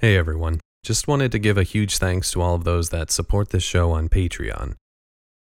Hey 0.00 0.16
everyone, 0.16 0.60
just 0.84 1.08
wanted 1.08 1.32
to 1.32 1.40
give 1.40 1.58
a 1.58 1.64
huge 1.64 1.98
thanks 1.98 2.30
to 2.30 2.40
all 2.40 2.54
of 2.54 2.62
those 2.62 2.90
that 2.90 3.10
support 3.10 3.48
this 3.48 3.64
show 3.64 3.90
on 3.90 4.08
Patreon. 4.08 4.74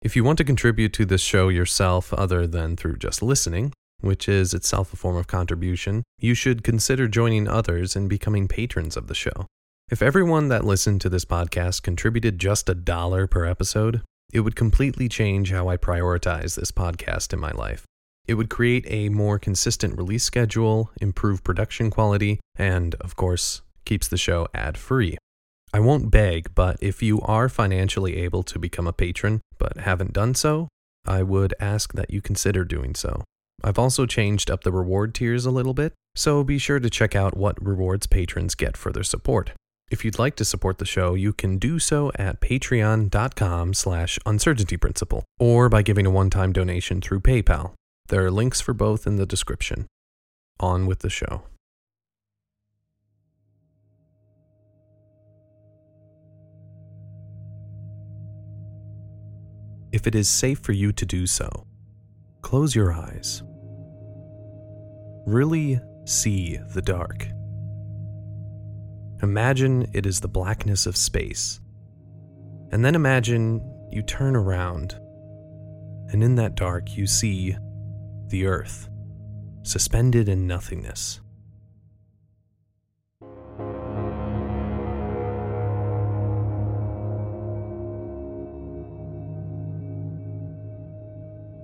If 0.02 0.16
you 0.16 0.24
want 0.24 0.40
to 0.40 0.44
contribute 0.44 0.94
to 0.94 1.06
this 1.06 1.22
show 1.22 1.50
yourself 1.50 2.12
other 2.12 2.48
than 2.48 2.76
through 2.76 2.98
just 2.98 3.22
listening, 3.22 3.72
which 4.00 4.28
is 4.28 4.56
itself 4.56 4.92
a 4.92 4.96
form 4.96 5.16
of 5.16 5.28
contribution, 5.28 6.02
you 6.18 6.34
should 6.34 6.64
consider 6.64 7.08
joining 7.08 7.48
others 7.48 7.96
and 7.96 8.10
becoming 8.10 8.48
patrons 8.48 8.98
of 8.98 9.06
the 9.06 9.14
show. 9.14 9.46
If 9.92 10.02
everyone 10.02 10.48
that 10.48 10.66
listened 10.66 11.02
to 11.02 11.10
this 11.10 11.24
podcast 11.24 11.84
contributed 11.84 12.40
just 12.40 12.68
a 12.68 12.74
dollar 12.74 13.28
per 13.28 13.46
episode, 13.46 14.02
it 14.34 14.40
would 14.40 14.56
completely 14.56 15.08
change 15.08 15.52
how 15.52 15.70
I 15.70 15.78
prioritize 15.78 16.56
this 16.56 16.72
podcast 16.72 17.32
in 17.32 17.38
my 17.40 17.52
life. 17.52 17.86
It 18.28 18.34
would 18.34 18.50
create 18.50 18.86
a 18.88 19.10
more 19.10 19.38
consistent 19.38 19.96
release 19.96 20.24
schedule, 20.24 20.90
improve 21.00 21.44
production 21.44 21.92
quality, 21.92 22.40
and, 22.56 22.96
of 22.96 23.16
course, 23.16 23.62
keeps 23.88 24.08
the 24.08 24.18
show 24.18 24.48
ad 24.54 24.78
free. 24.78 25.18
I 25.74 25.80
won't 25.80 26.12
beg, 26.12 26.54
but 26.54 26.78
if 26.82 27.02
you 27.02 27.22
are 27.22 27.50
financially 27.50 28.18
able 28.18 28.44
to 28.44 28.60
become 28.60 28.88
a 28.88 28.94
patron 28.94 29.42
but 29.58 29.78
haven't 29.78 30.14
done 30.14 30.36
so, 30.36 30.68
I 31.06 31.24
would 31.24 31.54
ask 31.60 31.94
that 31.94 32.12
you 32.12 32.22
consider 32.22 32.64
doing 32.66 32.96
so. 32.96 33.24
I've 33.64 33.80
also 33.80 34.06
changed 34.06 34.52
up 34.52 34.64
the 34.64 34.72
reward 34.72 35.16
tiers 35.16 35.46
a 35.46 35.52
little 35.52 35.74
bit, 35.74 35.94
so 36.16 36.44
be 36.44 36.58
sure 36.58 36.80
to 36.80 36.90
check 36.90 37.16
out 37.16 37.38
what 37.38 37.66
rewards 37.66 38.08
patrons 38.08 38.56
get 38.56 38.78
for 38.78 38.92
their 38.92 39.04
support. 39.04 39.52
If 39.90 40.04
you'd 40.04 40.20
like 40.20 40.36
to 40.36 40.46
support 40.46 40.80
the 40.80 40.86
show, 40.86 41.14
you 41.14 41.32
can 41.32 41.58
do 41.58 41.80
so 41.80 42.12
at 42.16 42.42
patreon.com 42.42 43.74
slash 43.74 44.20
uncertaintyprinciple 44.26 45.24
or 45.40 45.70
by 45.70 45.82
giving 45.82 46.06
a 46.06 46.12
one-time 46.12 46.52
donation 46.52 47.00
through 47.00 47.22
PayPal. 47.22 47.72
There 48.10 48.26
are 48.26 48.32
links 48.32 48.60
for 48.60 48.74
both 48.74 49.08
in 49.08 49.16
the 49.16 49.26
description. 49.26 49.88
On 50.60 50.88
with 50.88 51.00
the 51.00 51.10
show. 51.10 51.44
If 59.92 60.06
it 60.08 60.16
is 60.16 60.30
safe 60.30 60.60
for 60.60 60.74
you 60.74 60.92
to 60.92 61.06
do 61.06 61.26
so, 61.26 61.66
close 62.42 62.76
your 62.76 62.92
eyes. 62.92 63.42
Really 65.26 65.80
see 66.06 66.58
the 66.74 66.82
dark. 66.82 67.28
Imagine 69.24 69.90
it 69.94 70.06
is 70.06 70.20
the 70.20 70.28
blackness 70.28 70.86
of 70.86 70.96
space. 70.96 71.60
And 72.72 72.84
then 72.84 72.96
imagine 72.96 73.62
you 73.92 74.02
turn 74.02 74.36
around, 74.36 74.94
and 76.12 76.24
in 76.24 76.36
that 76.36 76.56
dark 76.56 76.96
you 76.98 77.08
see 77.08 77.56
the 78.28 78.46
Earth, 78.46 78.90
suspended 79.64 80.28
in 80.30 80.48
nothingness. 80.48 81.22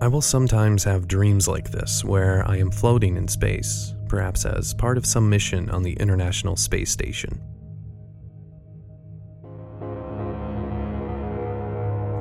I 0.03 0.07
will 0.09 0.19
sometimes 0.19 0.83
have 0.83 1.07
dreams 1.07 1.47
like 1.47 1.71
this 1.71 2.03
where 2.03 2.45
I 2.45 2.57
am 2.57 2.71
floating 2.71 3.15
in 3.15 3.25
space, 3.29 3.95
perhaps 4.09 4.45
as 4.45 4.73
part 4.73 4.97
of 4.97 5.05
some 5.05 5.29
mission 5.29 5.69
on 5.69 5.81
the 5.81 5.93
International 5.93 6.57
Space 6.57 6.91
Station. 6.91 7.41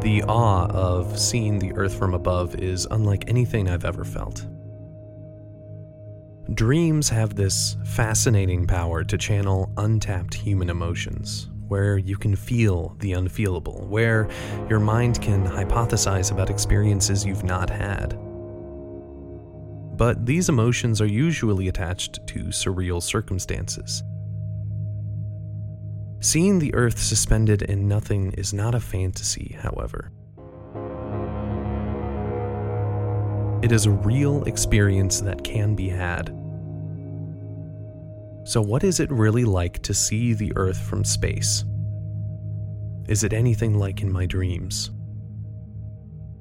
The 0.01 0.23
awe 0.29 0.67
of 0.67 1.19
seeing 1.19 1.59
the 1.59 1.73
Earth 1.73 1.99
from 1.99 2.15
above 2.15 2.55
is 2.55 2.87
unlike 2.89 3.25
anything 3.27 3.69
I've 3.69 3.85
ever 3.85 4.05
felt. 4.05 4.47
Dreams 6.55 7.09
have 7.09 7.35
this 7.35 7.77
fascinating 7.85 8.65
power 8.65 9.03
to 9.03 9.19
channel 9.19 9.73
untapped 9.77 10.35
human 10.35 10.71
emotions, 10.71 11.51
where 11.73 11.97
you 11.97 12.19
can 12.19 12.37
feel 12.37 12.95
the 12.99 13.15
unfeelable, 13.15 13.87
where 13.89 14.29
your 14.69 14.79
mind 14.79 15.23
can 15.23 15.43
hypothesize 15.43 16.31
about 16.31 16.51
experiences 16.51 17.25
you've 17.25 17.45
not 17.45 17.71
had. 17.71 18.11
But 19.97 20.27
these 20.27 20.51
emotions 20.51 21.01
are 21.01 21.07
usually 21.07 21.69
attached 21.69 22.27
to 22.27 22.41
surreal 22.49 23.03
circumstances. 23.03 24.03
Seeing 26.21 26.59
the 26.59 26.75
Earth 26.75 26.99
suspended 26.99 27.63
in 27.63 27.89
nothing 27.89 28.33
is 28.33 28.53
not 28.53 28.75
a 28.75 28.81
fantasy, 28.81 29.57
however. 29.59 30.13
It 33.63 33.73
is 33.73 33.87
a 33.87 33.93
real 33.93 34.45
experience 34.45 35.23
that 35.23 35.43
can 35.43 35.75
be 35.75 35.89
had. 35.89 36.42
So, 38.45 38.61
what 38.61 38.83
is 38.83 38.99
it 38.99 39.11
really 39.11 39.45
like 39.45 39.83
to 39.83 39.95
see 39.95 40.33
the 40.33 40.53
Earth 40.57 40.81
from 40.81 41.05
space? 41.05 41.65
Is 43.07 43.23
it 43.23 43.33
anything 43.33 43.79
like 43.79 44.03
in 44.03 44.11
my 44.11 44.27
dreams? 44.27 44.91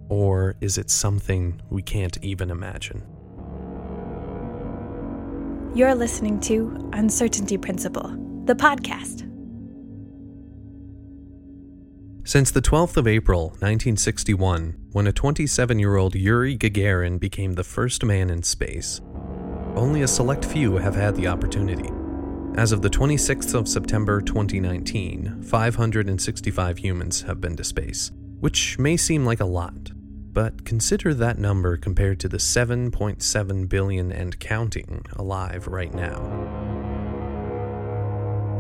Or 0.10 0.56
is 0.62 0.78
it 0.78 0.90
something 0.90 1.62
we 1.70 1.82
can't 1.82 2.18
even 2.24 2.50
imagine? 2.50 3.04
You're 5.76 5.96
listening 5.96 6.40
to 6.42 6.90
Uncertainty 6.94 7.58
Principle, 7.58 8.10
the 8.46 8.56
podcast. 8.56 9.28
Since 12.24 12.52
the 12.52 12.62
12th 12.62 12.98
of 12.98 13.08
April, 13.08 13.50
1961, 13.60 14.76
when 14.92 15.08
a 15.08 15.12
27 15.12 15.80
year 15.80 15.96
old 15.96 16.16
Yuri 16.16 16.58
Gagarin 16.58 17.20
became 17.20 17.54
the 17.54 17.64
first 17.64 18.04
man 18.04 18.30
in 18.30 18.44
space, 18.44 19.02
only 19.76 20.02
a 20.02 20.08
select 20.08 20.46
few 20.46 20.78
have 20.78 20.96
had 20.96 21.16
the 21.16 21.28
opportunity. 21.28 21.90
As 22.56 22.72
of 22.72 22.82
the 22.82 22.90
26th 22.90 23.54
of 23.54 23.68
September 23.68 24.22
2019, 24.22 25.42
565 25.44 26.78
humans 26.78 27.22
have 27.22 27.40
been 27.40 27.56
to 27.56 27.64
space, 27.64 28.12
which 28.40 28.78
may 28.78 28.98
seem 28.98 29.26
like 29.26 29.40
a 29.40 29.46
lot, 29.46 29.92
but 30.34 30.66
consider 30.66 31.14
that 31.14 31.40
number 31.40 31.78
compared 31.78 32.20
to 32.20 32.28
the 32.28 32.38
7.7 32.38 33.70
billion 33.70 34.12
and 34.12 34.40
counting 34.40 35.06
alive 35.16 35.68
right 35.68 35.94
now. 35.94 36.72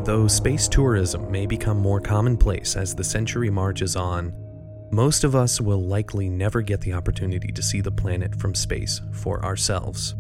Though 0.06 0.28
space 0.28 0.68
tourism 0.68 1.30
may 1.30 1.46
become 1.46 1.78
more 1.78 2.00
commonplace 2.00 2.76
as 2.76 2.96
the 2.96 3.04
century 3.04 3.50
marches 3.50 3.96
on, 3.96 4.34
most 4.92 5.24
of 5.24 5.36
us 5.36 5.62
will 5.62 5.82
likely 5.82 6.28
never 6.28 6.62
get 6.62 6.82
the 6.82 6.94
opportunity 6.94 7.52
to 7.52 7.62
see 7.62 7.82
the 7.82 7.92
planet 7.92 8.36
from 8.36 8.56
space 8.56 9.02
for 9.12 9.44
ourselves. 9.46 10.16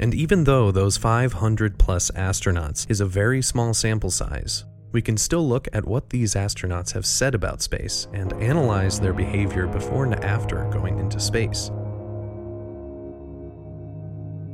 And 0.00 0.14
even 0.14 0.44
though 0.44 0.70
those 0.70 0.96
500 0.96 1.78
plus 1.78 2.10
astronauts 2.12 2.88
is 2.88 3.00
a 3.00 3.06
very 3.06 3.42
small 3.42 3.74
sample 3.74 4.10
size, 4.10 4.64
we 4.92 5.02
can 5.02 5.16
still 5.16 5.46
look 5.46 5.68
at 5.72 5.86
what 5.86 6.10
these 6.10 6.34
astronauts 6.34 6.92
have 6.92 7.04
said 7.04 7.34
about 7.34 7.62
space 7.62 8.06
and 8.12 8.32
analyze 8.34 9.00
their 9.00 9.12
behavior 9.12 9.66
before 9.66 10.04
and 10.04 10.24
after 10.24 10.64
going 10.70 10.98
into 10.98 11.20
space. 11.20 11.70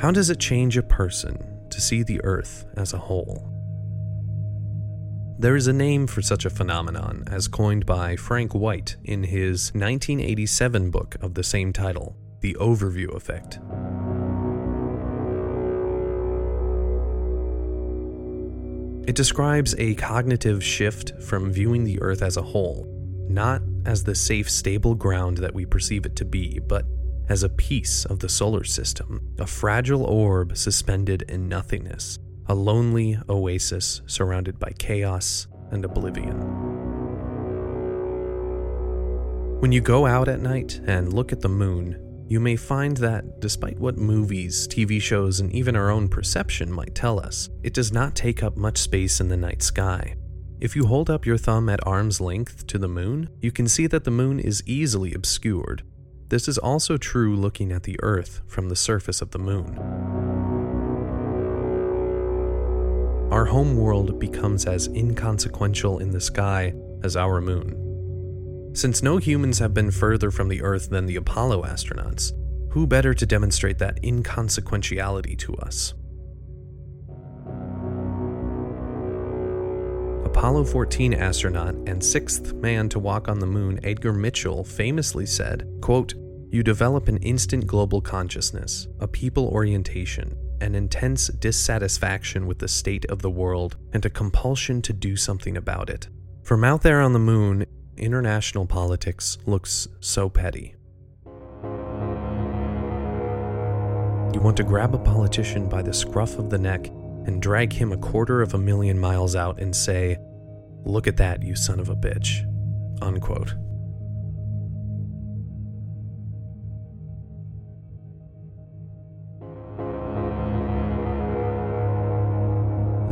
How 0.00 0.10
does 0.10 0.30
it 0.30 0.40
change 0.40 0.76
a 0.76 0.82
person 0.82 1.68
to 1.70 1.80
see 1.80 2.02
the 2.02 2.22
Earth 2.24 2.66
as 2.76 2.92
a 2.92 2.98
whole? 2.98 3.50
There 5.38 5.56
is 5.56 5.66
a 5.66 5.72
name 5.72 6.06
for 6.06 6.22
such 6.22 6.44
a 6.44 6.50
phenomenon, 6.50 7.24
as 7.30 7.48
coined 7.48 7.86
by 7.86 8.16
Frank 8.16 8.54
White 8.54 8.96
in 9.04 9.24
his 9.24 9.72
1987 9.74 10.90
book 10.90 11.16
of 11.20 11.34
the 11.34 11.42
same 11.42 11.72
title, 11.72 12.16
The 12.40 12.54
Overview 12.54 13.14
Effect. 13.14 13.58
It 19.06 19.16
describes 19.16 19.74
a 19.76 19.94
cognitive 19.96 20.64
shift 20.64 21.12
from 21.22 21.52
viewing 21.52 21.84
the 21.84 22.00
Earth 22.00 22.22
as 22.22 22.38
a 22.38 22.42
whole, 22.42 22.86
not 23.28 23.60
as 23.84 24.02
the 24.02 24.14
safe, 24.14 24.50
stable 24.50 24.94
ground 24.94 25.36
that 25.38 25.54
we 25.54 25.66
perceive 25.66 26.06
it 26.06 26.16
to 26.16 26.24
be, 26.24 26.58
but 26.58 26.86
as 27.28 27.42
a 27.42 27.50
piece 27.50 28.06
of 28.06 28.20
the 28.20 28.30
solar 28.30 28.64
system, 28.64 29.20
a 29.38 29.46
fragile 29.46 30.04
orb 30.04 30.56
suspended 30.56 31.20
in 31.28 31.50
nothingness, 31.50 32.18
a 32.46 32.54
lonely 32.54 33.18
oasis 33.28 34.00
surrounded 34.06 34.58
by 34.58 34.72
chaos 34.78 35.48
and 35.70 35.84
oblivion. 35.84 36.40
When 39.60 39.70
you 39.70 39.82
go 39.82 40.06
out 40.06 40.28
at 40.28 40.40
night 40.40 40.80
and 40.86 41.12
look 41.12 41.30
at 41.30 41.42
the 41.42 41.48
moon, 41.50 42.13
you 42.26 42.40
may 42.40 42.56
find 42.56 42.96
that, 42.98 43.40
despite 43.40 43.78
what 43.78 43.98
movies, 43.98 44.66
TV 44.68 45.00
shows, 45.00 45.40
and 45.40 45.52
even 45.52 45.76
our 45.76 45.90
own 45.90 46.08
perception 46.08 46.72
might 46.72 46.94
tell 46.94 47.20
us, 47.20 47.50
it 47.62 47.74
does 47.74 47.92
not 47.92 48.14
take 48.14 48.42
up 48.42 48.56
much 48.56 48.78
space 48.78 49.20
in 49.20 49.28
the 49.28 49.36
night 49.36 49.62
sky. 49.62 50.16
If 50.60 50.74
you 50.74 50.86
hold 50.86 51.10
up 51.10 51.26
your 51.26 51.36
thumb 51.36 51.68
at 51.68 51.86
arm's 51.86 52.20
length 52.20 52.66
to 52.68 52.78
the 52.78 52.88
moon, 52.88 53.28
you 53.42 53.52
can 53.52 53.68
see 53.68 53.86
that 53.88 54.04
the 54.04 54.10
moon 54.10 54.40
is 54.40 54.62
easily 54.66 55.12
obscured. 55.12 55.82
This 56.28 56.48
is 56.48 56.56
also 56.56 56.96
true 56.96 57.36
looking 57.36 57.70
at 57.70 57.82
the 57.82 57.98
Earth 58.02 58.40
from 58.46 58.70
the 58.70 58.76
surface 58.76 59.20
of 59.20 59.30
the 59.30 59.38
moon. 59.38 59.78
Our 63.30 63.44
home 63.44 63.76
world 63.76 64.18
becomes 64.18 64.64
as 64.64 64.86
inconsequential 64.86 65.98
in 65.98 66.10
the 66.10 66.20
sky 66.20 66.72
as 67.02 67.16
our 67.16 67.42
moon. 67.42 67.83
Since 68.74 69.04
no 69.04 69.18
humans 69.18 69.60
have 69.60 69.72
been 69.72 69.92
further 69.92 70.32
from 70.32 70.48
the 70.48 70.60
Earth 70.60 70.90
than 70.90 71.06
the 71.06 71.14
Apollo 71.14 71.62
astronauts, 71.62 72.32
who 72.72 72.88
better 72.88 73.14
to 73.14 73.24
demonstrate 73.24 73.78
that 73.78 74.02
inconsequentiality 74.02 75.38
to 75.38 75.54
us? 75.58 75.94
Apollo 80.26 80.64
14 80.64 81.14
astronaut 81.14 81.76
and 81.86 82.02
sixth 82.02 82.52
man 82.54 82.88
to 82.88 82.98
walk 82.98 83.28
on 83.28 83.38
the 83.38 83.46
moon, 83.46 83.78
Edgar 83.84 84.12
Mitchell, 84.12 84.64
famously 84.64 85.24
said, 85.24 85.68
quote, 85.80 86.14
You 86.50 86.64
develop 86.64 87.06
an 87.06 87.18
instant 87.18 87.68
global 87.68 88.00
consciousness, 88.00 88.88
a 88.98 89.06
people 89.06 89.46
orientation, 89.50 90.36
an 90.60 90.74
intense 90.74 91.28
dissatisfaction 91.28 92.48
with 92.48 92.58
the 92.58 92.66
state 92.66 93.04
of 93.04 93.22
the 93.22 93.30
world, 93.30 93.76
and 93.92 94.04
a 94.04 94.10
compulsion 94.10 94.82
to 94.82 94.92
do 94.92 95.14
something 95.14 95.56
about 95.56 95.90
it. 95.90 96.08
From 96.42 96.64
out 96.64 96.82
there 96.82 97.00
on 97.00 97.12
the 97.12 97.18
moon, 97.20 97.64
international 97.96 98.66
politics 98.66 99.38
looks 99.46 99.88
so 100.00 100.28
petty. 100.28 100.74
You 104.34 104.40
want 104.40 104.56
to 104.56 104.64
grab 104.64 104.94
a 104.94 104.98
politician 104.98 105.68
by 105.68 105.82
the 105.82 105.94
scruff 105.94 106.38
of 106.38 106.50
the 106.50 106.58
neck 106.58 106.88
and 106.88 107.40
drag 107.40 107.72
him 107.72 107.92
a 107.92 107.96
quarter 107.96 108.42
of 108.42 108.54
a 108.54 108.58
million 108.58 108.98
miles 108.98 109.36
out 109.36 109.60
and 109.60 109.74
say, 109.74 110.18
Look 110.84 111.06
at 111.06 111.16
that, 111.16 111.42
you 111.42 111.56
son 111.56 111.80
of 111.80 111.88
a 111.88 111.96
bitch. 111.96 112.42
Unquote. 113.00 113.54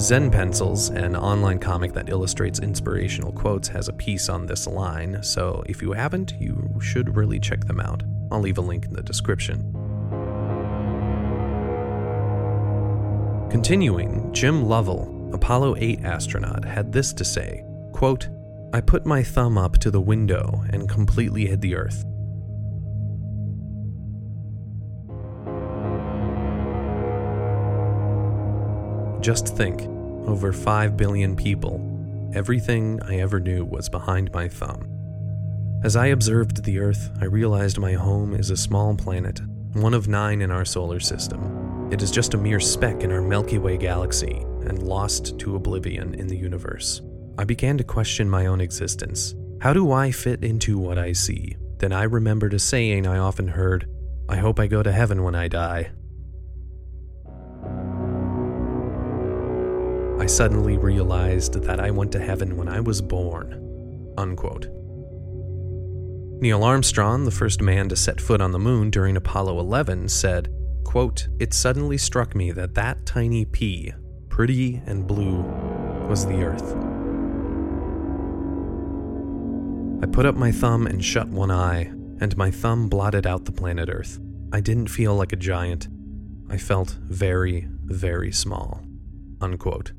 Zen 0.02 0.32
Pencils, 0.32 0.90
an 0.90 1.14
online 1.14 1.60
comic 1.60 1.92
that 1.92 2.08
illustrates 2.08 2.58
inspirational 2.58 3.30
quotes, 3.30 3.68
has 3.68 3.86
a 3.86 3.92
piece 3.92 4.28
on 4.28 4.46
this 4.46 4.66
line, 4.66 5.22
so 5.22 5.62
if 5.66 5.80
you 5.80 5.92
haven't, 5.92 6.34
you 6.40 6.76
should 6.80 7.14
really 7.14 7.38
check 7.38 7.64
them 7.66 7.78
out. 7.78 8.02
I'll 8.32 8.40
leave 8.40 8.58
a 8.58 8.62
link 8.62 8.84
in 8.86 8.94
the 8.94 9.02
description. 9.02 9.60
Continuing, 13.48 14.32
Jim 14.32 14.64
Lovell, 14.64 15.30
Apollo 15.32 15.76
8 15.78 16.04
astronaut, 16.04 16.64
had 16.64 16.90
this 16.90 17.12
to 17.12 17.24
say 17.24 17.64
quote, 17.92 18.28
I 18.72 18.80
put 18.80 19.06
my 19.06 19.22
thumb 19.22 19.56
up 19.56 19.78
to 19.78 19.90
the 19.92 20.00
window 20.00 20.64
and 20.70 20.88
completely 20.88 21.46
hid 21.46 21.60
the 21.60 21.76
Earth. 21.76 22.04
Just 29.22 29.56
think 29.56 29.82
over 30.26 30.52
5 30.52 30.96
billion 30.96 31.36
people. 31.36 31.80
Everything 32.34 33.00
I 33.04 33.20
ever 33.20 33.38
knew 33.38 33.64
was 33.64 33.88
behind 33.88 34.32
my 34.32 34.48
thumb. 34.48 34.88
As 35.84 35.94
I 35.94 36.06
observed 36.06 36.64
the 36.64 36.80
Earth, 36.80 37.08
I 37.20 37.26
realized 37.26 37.78
my 37.78 37.92
home 37.92 38.34
is 38.34 38.50
a 38.50 38.56
small 38.56 38.96
planet, 38.96 39.40
one 39.74 39.94
of 39.94 40.08
nine 40.08 40.42
in 40.42 40.50
our 40.50 40.64
solar 40.64 40.98
system. 40.98 41.88
It 41.92 42.02
is 42.02 42.10
just 42.10 42.34
a 42.34 42.36
mere 42.36 42.58
speck 42.58 43.04
in 43.04 43.12
our 43.12 43.22
Milky 43.22 43.58
Way 43.58 43.76
galaxy 43.76 44.44
and 44.66 44.82
lost 44.82 45.38
to 45.38 45.54
oblivion 45.54 46.14
in 46.16 46.26
the 46.26 46.36
universe. 46.36 47.00
I 47.38 47.44
began 47.44 47.78
to 47.78 47.84
question 47.84 48.28
my 48.28 48.46
own 48.46 48.60
existence. 48.60 49.36
How 49.60 49.72
do 49.72 49.92
I 49.92 50.10
fit 50.10 50.42
into 50.42 50.78
what 50.78 50.98
I 50.98 51.12
see? 51.12 51.56
Then 51.78 51.92
I 51.92 52.04
remembered 52.04 52.54
a 52.54 52.58
saying 52.58 53.06
I 53.06 53.18
often 53.18 53.46
heard 53.46 53.88
I 54.28 54.36
hope 54.36 54.58
I 54.58 54.66
go 54.66 54.82
to 54.82 54.90
heaven 54.90 55.22
when 55.22 55.36
I 55.36 55.46
die. 55.46 55.92
I 60.22 60.26
suddenly 60.26 60.78
realized 60.78 61.64
that 61.64 61.80
I 61.80 61.90
went 61.90 62.12
to 62.12 62.20
heaven 62.20 62.56
when 62.56 62.68
I 62.68 62.78
was 62.78 63.02
born. 63.02 64.14
Unquote. 64.16 64.68
Neil 66.40 66.62
Armstrong, 66.62 67.24
the 67.24 67.32
first 67.32 67.60
man 67.60 67.88
to 67.88 67.96
set 67.96 68.20
foot 68.20 68.40
on 68.40 68.52
the 68.52 68.58
moon 68.60 68.88
during 68.88 69.16
Apollo 69.16 69.58
11, 69.58 70.08
said, 70.08 70.48
quote, 70.84 71.26
It 71.40 71.52
suddenly 71.52 71.98
struck 71.98 72.36
me 72.36 72.52
that 72.52 72.74
that 72.74 73.04
tiny 73.04 73.44
pea, 73.44 73.94
pretty 74.28 74.80
and 74.86 75.08
blue, 75.08 75.42
was 76.08 76.24
the 76.24 76.44
Earth. 76.44 76.70
I 80.04 80.06
put 80.06 80.24
up 80.24 80.36
my 80.36 80.52
thumb 80.52 80.86
and 80.86 81.04
shut 81.04 81.26
one 81.26 81.50
eye, 81.50 81.90
and 82.20 82.36
my 82.36 82.52
thumb 82.52 82.88
blotted 82.88 83.26
out 83.26 83.44
the 83.44 83.50
planet 83.50 83.88
Earth. 83.90 84.20
I 84.52 84.60
didn't 84.60 84.86
feel 84.86 85.16
like 85.16 85.32
a 85.32 85.36
giant. 85.50 85.88
I 86.48 86.58
felt 86.58 86.90
very, 87.08 87.66
very 87.82 88.30
small. 88.30 88.84
Unquote. 89.40 89.90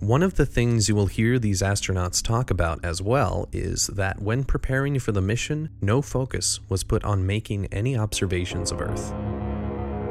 One 0.00 0.22
of 0.22 0.34
the 0.34 0.46
things 0.46 0.88
you 0.88 0.94
will 0.94 1.06
hear 1.06 1.40
these 1.40 1.60
astronauts 1.60 2.22
talk 2.22 2.52
about 2.52 2.84
as 2.84 3.02
well 3.02 3.48
is 3.50 3.88
that 3.88 4.22
when 4.22 4.44
preparing 4.44 4.96
for 5.00 5.10
the 5.10 5.20
mission, 5.20 5.70
no 5.80 6.02
focus 6.02 6.60
was 6.68 6.84
put 6.84 7.02
on 7.02 7.26
making 7.26 7.66
any 7.72 7.96
observations 7.96 8.70
of 8.70 8.80
Earth. 8.80 9.12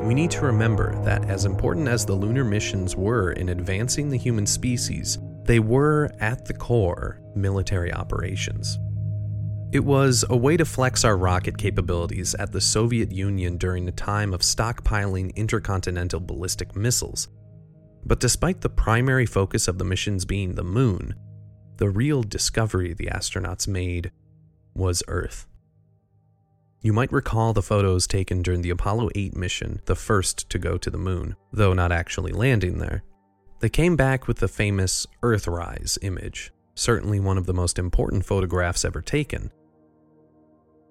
We 0.03 0.13
need 0.13 0.29
to 0.31 0.45
remember 0.45 1.01
that 1.05 1.23
as 1.29 1.45
important 1.45 1.87
as 1.87 2.05
the 2.05 2.15
lunar 2.15 2.43
missions 2.43 2.97
were 2.97 3.31
in 3.31 3.47
advancing 3.47 4.09
the 4.09 4.17
human 4.17 4.45
species, 4.45 5.19
they 5.45 5.59
were, 5.59 6.11
at 6.19 6.45
the 6.45 6.53
core, 6.53 7.21
military 7.33 7.93
operations. 7.93 8.77
It 9.71 9.85
was 9.85 10.25
a 10.29 10.35
way 10.35 10.57
to 10.57 10.65
flex 10.65 11.05
our 11.05 11.15
rocket 11.15 11.57
capabilities 11.57 12.35
at 12.35 12.51
the 12.51 12.59
Soviet 12.59 13.13
Union 13.13 13.55
during 13.55 13.85
the 13.85 13.93
time 13.93 14.33
of 14.33 14.41
stockpiling 14.41 15.33
intercontinental 15.37 16.19
ballistic 16.19 16.75
missiles 16.75 17.29
but 18.07 18.19
despite 18.21 18.61
the 18.61 18.69
primary 18.69 19.25
focus 19.25 19.67
of 19.67 19.77
the 19.77 19.85
missions 19.85 20.23
being 20.23 20.55
the 20.55 20.63
moon, 20.63 21.13
the 21.77 21.89
real 21.89 22.23
discovery 22.23 22.93
the 22.93 23.07
astronauts 23.07 23.67
made 23.67 24.11
was 24.73 25.03
Earth. 25.07 25.45
You 26.81 26.93
might 26.93 27.11
recall 27.11 27.53
the 27.53 27.61
photos 27.61 28.07
taken 28.07 28.41
during 28.41 28.61
the 28.61 28.69
Apollo 28.69 29.09
8 29.13 29.35
mission, 29.35 29.81
the 29.85 29.95
first 29.95 30.49
to 30.49 30.59
go 30.59 30.77
to 30.77 30.89
the 30.89 30.97
moon, 30.97 31.35
though 31.51 31.73
not 31.73 31.91
actually 31.91 32.31
landing 32.31 32.77
there. 32.77 33.03
They 33.59 33.69
came 33.69 33.95
back 33.95 34.27
with 34.27 34.37
the 34.37 34.47
famous 34.47 35.05
Earthrise 35.21 35.97
image, 36.01 36.53
certainly 36.75 37.19
one 37.19 37.37
of 37.37 37.45
the 37.45 37.53
most 37.53 37.77
important 37.77 38.25
photographs 38.25 38.85
ever 38.85 39.01
taken. 39.01 39.51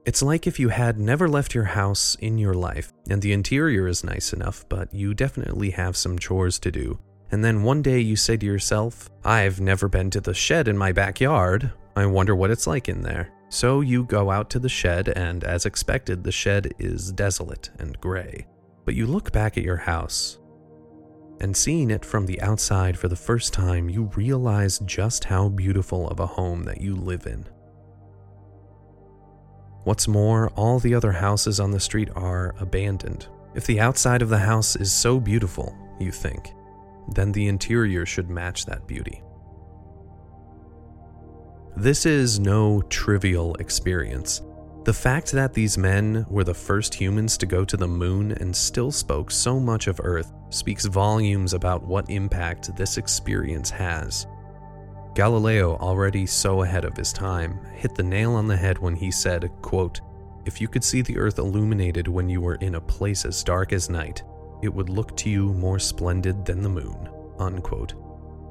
It's 0.04 0.22
like 0.22 0.46
if 0.46 0.60
you 0.60 0.68
had 0.68 1.00
never 1.00 1.28
left 1.28 1.54
your 1.54 1.64
house 1.64 2.16
in 2.20 2.38
your 2.38 2.54
life, 2.54 2.92
and 3.08 3.22
the 3.22 3.32
interior 3.32 3.88
is 3.88 4.04
nice 4.04 4.32
enough, 4.32 4.64
but 4.68 4.92
you 4.92 5.14
definitely 5.14 5.70
have 5.70 5.96
some 5.96 6.18
chores 6.18 6.58
to 6.60 6.70
do, 6.70 6.98
and 7.30 7.44
then 7.44 7.62
one 7.62 7.82
day 7.82 7.98
you 8.00 8.16
say 8.16 8.36
to 8.36 8.46
yourself, 8.46 9.10
I've 9.24 9.60
never 9.60 9.88
been 9.88 10.10
to 10.10 10.20
the 10.20 10.34
shed 10.34 10.68
in 10.68 10.78
my 10.78 10.92
backyard. 10.92 11.72
I 11.96 12.06
wonder 12.06 12.36
what 12.36 12.50
it's 12.50 12.66
like 12.66 12.88
in 12.88 13.02
there. 13.02 13.32
So 13.48 13.80
you 13.80 14.04
go 14.04 14.30
out 14.30 14.50
to 14.50 14.58
the 14.58 14.68
shed, 14.68 15.08
and 15.08 15.44
as 15.44 15.66
expected, 15.66 16.22
the 16.22 16.32
shed 16.32 16.74
is 16.78 17.12
desolate 17.12 17.70
and 17.78 17.98
gray. 18.00 18.46
But 18.84 18.94
you 18.94 19.06
look 19.06 19.32
back 19.32 19.56
at 19.56 19.64
your 19.64 19.76
house, 19.76 20.38
and 21.40 21.56
seeing 21.56 21.90
it 21.90 22.04
from 22.04 22.26
the 22.26 22.40
outside 22.40 22.98
for 22.98 23.08
the 23.08 23.16
first 23.16 23.52
time, 23.52 23.88
you 23.88 24.10
realize 24.14 24.78
just 24.80 25.24
how 25.24 25.48
beautiful 25.48 26.08
of 26.08 26.20
a 26.20 26.26
home 26.26 26.64
that 26.64 26.80
you 26.80 26.96
live 26.96 27.26
in. 27.26 27.46
What's 29.84 30.08
more, 30.08 30.48
all 30.50 30.78
the 30.78 30.94
other 30.94 31.12
houses 31.12 31.60
on 31.60 31.70
the 31.70 31.78
street 31.80 32.10
are 32.16 32.54
abandoned. 32.58 33.28
If 33.54 33.66
the 33.66 33.80
outside 33.80 34.22
of 34.22 34.28
the 34.28 34.38
house 34.38 34.76
is 34.76 34.92
so 34.92 35.20
beautiful, 35.20 35.76
you 36.00 36.10
think, 36.10 36.52
then 37.08 37.32
the 37.32 37.48
interior 37.48 38.06
should 38.06 38.30
match 38.30 38.66
that 38.66 38.86
beauty. 38.86 39.22
This 41.76 42.06
is 42.06 42.40
no 42.40 42.80
trivial 42.82 43.54
experience. 43.56 44.40
The 44.84 44.94
fact 44.94 45.32
that 45.32 45.52
these 45.52 45.76
men 45.76 46.24
were 46.30 46.44
the 46.44 46.54
first 46.54 46.94
humans 46.94 47.36
to 47.38 47.44
go 47.46 47.64
to 47.64 47.76
the 47.76 47.88
moon 47.88 48.32
and 48.32 48.54
still 48.54 48.90
spoke 48.90 49.30
so 49.30 49.58
much 49.58 49.88
of 49.88 50.00
Earth 50.02 50.32
speaks 50.48 50.86
volumes 50.86 51.54
about 51.54 51.84
what 51.84 52.08
impact 52.08 52.74
this 52.76 52.96
experience 52.96 53.68
has. 53.68 54.26
Galileo, 55.14 55.76
already 55.78 56.24
so 56.24 56.62
ahead 56.62 56.84
of 56.84 56.96
his 56.96 57.12
time, 57.12 57.58
hit 57.74 57.94
the 57.94 58.02
nail 58.02 58.34
on 58.34 58.46
the 58.46 58.56
head 58.56 58.78
when 58.78 58.94
he 58.94 59.10
said, 59.10 59.50
quote, 59.60 60.00
If 60.44 60.60
you 60.60 60.68
could 60.68 60.84
see 60.84 61.02
the 61.02 61.18
Earth 61.18 61.38
illuminated 61.38 62.06
when 62.06 62.28
you 62.28 62.40
were 62.40 62.56
in 62.56 62.76
a 62.76 62.80
place 62.80 63.24
as 63.24 63.42
dark 63.42 63.72
as 63.72 63.90
night, 63.90 64.22
it 64.62 64.72
would 64.72 64.88
look 64.88 65.16
to 65.18 65.30
you 65.30 65.52
more 65.52 65.78
splendid 65.78 66.44
than 66.44 66.62
the 66.62 66.68
moon. 66.68 67.08
Unquote. 67.38 67.94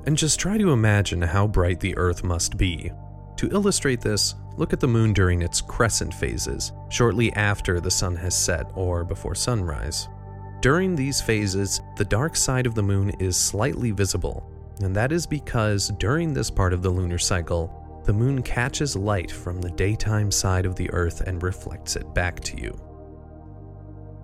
And 0.05 0.17
just 0.17 0.39
try 0.39 0.57
to 0.57 0.71
imagine 0.71 1.21
how 1.21 1.47
bright 1.47 1.79
the 1.79 1.97
Earth 1.97 2.24
must 2.24 2.57
be. 2.57 2.91
To 3.38 3.50
illustrate 3.50 4.01
this, 4.01 4.35
look 4.55 4.71
at 4.71 4.79
the 4.79 4.88
moon 4.88 5.13
during 5.13 5.41
its 5.41 5.62
crescent 5.62 6.13
phases, 6.13 6.71
shortly 6.89 7.33
after 7.33 7.79
the 7.79 7.91
sun 7.91 8.15
has 8.15 8.38
set 8.38 8.71
or 8.75 9.03
before 9.03 9.35
sunrise. 9.35 10.07
During 10.62 10.95
these 10.95 11.21
phases, 11.21 11.81
the 11.97 12.05
dark 12.05 12.35
side 12.35 12.65
of 12.65 12.75
the 12.75 12.83
moon 12.83 13.09
is 13.19 13.35
slightly 13.35 13.91
visible, 13.91 14.50
and 14.81 14.95
that 14.95 15.12
is 15.12 15.25
because 15.25 15.89
during 16.00 16.33
this 16.33 16.50
part 16.50 16.74
of 16.74 16.81
the 16.81 16.89
lunar 16.89 17.17
cycle, 17.17 18.01
the 18.05 18.13
moon 18.13 18.43
catches 18.43 18.95
light 18.95 19.31
from 19.31 19.59
the 19.59 19.71
daytime 19.71 20.31
side 20.31 20.65
of 20.65 20.75
the 20.75 20.89
Earth 20.91 21.21
and 21.21 21.41
reflects 21.41 21.95
it 21.95 22.13
back 22.13 22.39
to 22.41 22.62
you. 22.62 22.85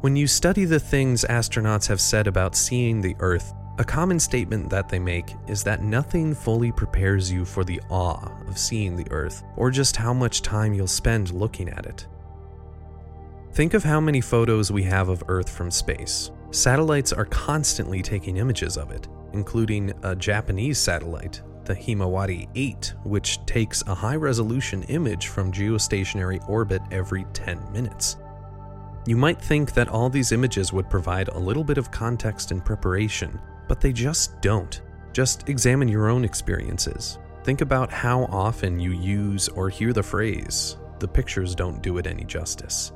When 0.01 0.15
you 0.15 0.25
study 0.25 0.65
the 0.65 0.79
things 0.79 1.24
astronauts 1.29 1.88
have 1.88 2.01
said 2.01 2.25
about 2.25 2.55
seeing 2.55 3.01
the 3.01 3.15
Earth, 3.20 3.53
a 3.77 3.84
common 3.84 4.20
statement 4.20 4.67
that 4.72 4.89
they 4.89 4.98
make 4.98 5.36
is 5.48 5.63
that 5.63 5.84
nothing 5.84 6.34
fully 6.34 6.72
prepares 6.72 7.31
you 7.31 7.46
for 7.46 7.63
the 7.63 7.79
awe 7.88 8.31
of 8.48 8.58
seeing 8.58 8.96
the 8.96 9.05
Earth, 9.12 9.43
or 9.58 9.70
just 9.70 9.96
how 9.96 10.12
much 10.12 10.41
time 10.41 10.74
you'll 10.74 10.88
spend 10.88 11.31
looking 11.31 11.70
at 11.70 11.86
it. 11.86 12.08
Think 13.53 13.75
of 13.75 13.84
how 13.84 14.00
many 14.00 14.22
photos 14.22 14.72
we 14.72 14.81
have 14.81 15.08
of 15.08 15.24
Earth 15.27 15.51
from 15.51 15.70
space. 15.70 16.31
Satellites 16.50 17.13
are 17.13 17.25
constantly 17.25 18.01
taking 18.01 18.38
images 18.38 18.77
of 18.77 18.89
it, 18.89 19.08
including 19.34 19.93
a 20.01 20.15
Japanese 20.15 20.79
satellite, 20.79 21.43
the 21.65 21.75
Himawari 21.75 22.50
8, 22.55 22.96
which 23.03 23.46
takes 23.46 23.84
a 23.86 23.93
high 23.93 24.15
resolution 24.15 24.81
image 24.84 25.27
from 25.27 25.51
geostationary 25.51 26.43
orbit 26.50 26.81
every 26.89 27.25
10 27.34 27.72
minutes. 27.72 28.17
You 29.05 29.17
might 29.17 29.41
think 29.41 29.74
that 29.74 29.89
all 29.89 30.10
these 30.10 30.31
images 30.31 30.72
would 30.72 30.89
provide 30.89 31.29
a 31.29 31.39
little 31.39 31.63
bit 31.63 31.79
of 31.79 31.89
context 31.89 32.51
and 32.51 32.63
preparation, 32.63 33.39
but 33.67 33.81
they 33.81 33.91
just 33.91 34.39
don't. 34.41 34.81
Just 35.12 35.50
examine 35.50 35.88
your 35.88 36.08
own 36.08 36.24
experiences. 36.24 37.17
Think 37.43 37.62
about 37.62 37.91
how 37.91 38.25
often 38.25 38.79
you 38.79 38.91
use 38.91 39.50
or 39.50 39.70
hear 39.70 39.91
the 39.91 40.03
phrase, 40.03 40.77
the 41.00 41.08
pictures 41.08 41.55
don't 41.55 41.81
do 41.81 41.98
it 41.98 42.05
any 42.05 42.24
justice. 42.24 42.91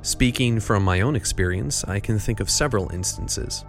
Speaking 0.00 0.60
from 0.60 0.82
my 0.82 1.02
own 1.02 1.14
experience, 1.14 1.84
I 1.84 2.00
can 2.00 2.18
think 2.18 2.40
of 2.40 2.48
several 2.48 2.90
instances. 2.92 3.66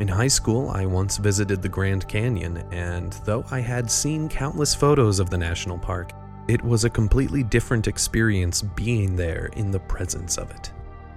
In 0.00 0.08
high 0.08 0.28
school, 0.28 0.70
I 0.70 0.86
once 0.86 1.18
visited 1.18 1.60
the 1.60 1.68
Grand 1.68 2.08
Canyon, 2.08 2.64
and 2.72 3.12
though 3.26 3.44
I 3.50 3.60
had 3.60 3.90
seen 3.90 4.30
countless 4.30 4.74
photos 4.74 5.20
of 5.20 5.28
the 5.28 5.36
national 5.36 5.78
park, 5.78 6.12
it 6.48 6.62
was 6.64 6.84
a 6.84 6.90
completely 6.90 7.42
different 7.42 7.86
experience 7.86 8.62
being 8.62 9.14
there 9.14 9.50
in 9.56 9.70
the 9.70 9.80
presence 9.80 10.38
of 10.38 10.50
it. 10.50 10.72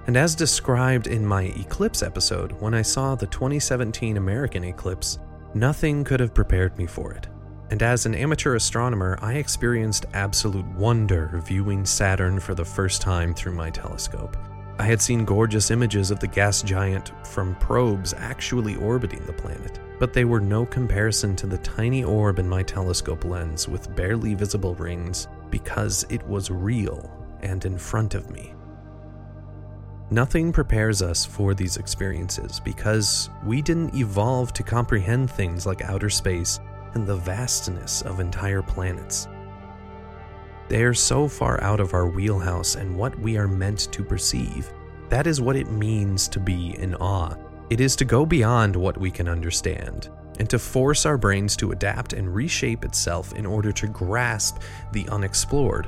And 0.07 0.17
as 0.17 0.35
described 0.35 1.07
in 1.07 1.25
my 1.25 1.43
eclipse 1.43 2.03
episode, 2.03 2.51
when 2.61 2.73
I 2.73 2.81
saw 2.81 3.15
the 3.15 3.27
2017 3.27 4.17
American 4.17 4.65
eclipse, 4.65 5.19
nothing 5.53 6.03
could 6.03 6.19
have 6.19 6.33
prepared 6.33 6.77
me 6.77 6.85
for 6.85 7.13
it. 7.13 7.27
And 7.71 7.81
as 7.81 8.05
an 8.05 8.13
amateur 8.13 8.55
astronomer, 8.55 9.17
I 9.21 9.35
experienced 9.35 10.05
absolute 10.13 10.67
wonder 10.75 11.41
viewing 11.45 11.85
Saturn 11.85 12.39
for 12.39 12.53
the 12.53 12.65
first 12.65 13.01
time 13.01 13.33
through 13.33 13.53
my 13.53 13.69
telescope. 13.69 14.35
I 14.77 14.83
had 14.83 15.01
seen 15.01 15.23
gorgeous 15.23 15.71
images 15.71 16.11
of 16.11 16.19
the 16.19 16.27
gas 16.27 16.61
giant 16.61 17.11
from 17.27 17.55
probes 17.55 18.13
actually 18.17 18.75
orbiting 18.75 19.25
the 19.25 19.33
planet, 19.33 19.79
but 19.99 20.13
they 20.13 20.25
were 20.25 20.41
no 20.41 20.65
comparison 20.65 21.35
to 21.37 21.47
the 21.47 21.59
tiny 21.59 22.03
orb 22.03 22.39
in 22.39 22.49
my 22.49 22.63
telescope 22.63 23.23
lens 23.23 23.69
with 23.69 23.95
barely 23.95 24.33
visible 24.33 24.75
rings 24.75 25.27
because 25.49 26.05
it 26.09 26.21
was 26.27 26.51
real 26.51 27.09
and 27.41 27.63
in 27.65 27.77
front 27.77 28.15
of 28.15 28.29
me. 28.29 28.53
Nothing 30.13 30.53
prepares 30.53 31.01
us 31.01 31.25
for 31.25 31.55
these 31.55 31.77
experiences 31.77 32.59
because 32.59 33.31
we 33.43 33.63
didn't 33.63 33.95
evolve 33.95 34.53
to 34.53 34.61
comprehend 34.61 35.31
things 35.31 35.65
like 35.65 35.81
outer 35.81 36.11
space 36.11 36.59
and 36.93 37.07
the 37.07 37.15
vastness 37.15 38.03
of 38.03 38.19
entire 38.19 38.61
planets. 38.61 39.27
They 40.69 40.83
are 40.83 40.93
so 40.93 41.27
far 41.27 41.59
out 41.63 41.79
of 41.79 41.95
our 41.95 42.05
wheelhouse 42.05 42.75
and 42.75 42.95
what 42.95 43.17
we 43.17 43.37
are 43.37 43.47
meant 43.47 43.91
to 43.91 44.03
perceive. 44.03 44.71
That 45.09 45.25
is 45.25 45.41
what 45.41 45.55
it 45.55 45.71
means 45.71 46.27
to 46.27 46.39
be 46.39 46.77
in 46.77 46.93
awe. 46.93 47.35
It 47.71 47.81
is 47.81 47.95
to 47.95 48.05
go 48.05 48.23
beyond 48.23 48.75
what 48.75 48.99
we 48.99 49.09
can 49.09 49.27
understand 49.27 50.11
and 50.37 50.47
to 50.51 50.59
force 50.59 51.07
our 51.07 51.17
brains 51.17 51.57
to 51.57 51.71
adapt 51.71 52.13
and 52.13 52.35
reshape 52.35 52.85
itself 52.85 53.33
in 53.33 53.47
order 53.47 53.71
to 53.71 53.87
grasp 53.87 54.61
the 54.91 55.09
unexplored. 55.09 55.87